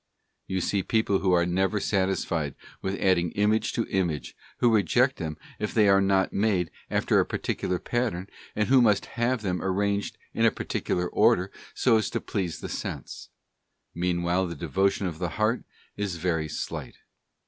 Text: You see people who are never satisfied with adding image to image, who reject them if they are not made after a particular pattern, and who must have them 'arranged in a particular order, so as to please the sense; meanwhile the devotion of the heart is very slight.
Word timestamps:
You 0.47 0.61
see 0.61 0.81
people 0.81 1.19
who 1.19 1.31
are 1.33 1.45
never 1.45 1.79
satisfied 1.79 2.55
with 2.81 2.99
adding 2.99 3.29
image 3.33 3.71
to 3.73 3.85
image, 3.85 4.35
who 4.57 4.73
reject 4.73 5.17
them 5.17 5.37
if 5.59 5.75
they 5.75 5.87
are 5.89 6.01
not 6.01 6.33
made 6.33 6.71
after 6.89 7.19
a 7.19 7.23
particular 7.27 7.77
pattern, 7.77 8.27
and 8.55 8.67
who 8.67 8.81
must 8.81 9.05
have 9.05 9.43
them 9.43 9.61
'arranged 9.61 10.17
in 10.33 10.43
a 10.43 10.49
particular 10.49 11.07
order, 11.07 11.51
so 11.75 11.97
as 11.97 12.09
to 12.09 12.19
please 12.19 12.61
the 12.61 12.67
sense; 12.67 13.29
meanwhile 13.93 14.47
the 14.47 14.55
devotion 14.55 15.05
of 15.05 15.19
the 15.19 15.29
heart 15.37 15.65
is 15.97 16.15
very 16.15 16.49
slight. 16.49 16.95